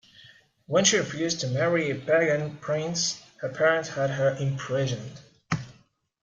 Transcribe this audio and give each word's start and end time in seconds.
When 0.65 0.83
she 0.83 0.97
refused 0.97 1.41
to 1.41 1.47
marry 1.47 1.91
a 1.91 1.95
pagan 1.95 2.57
prince, 2.57 3.21
her 3.41 3.49
parents 3.49 3.89
had 3.89 4.09
her 4.09 4.35
imprisoned. 4.35 5.19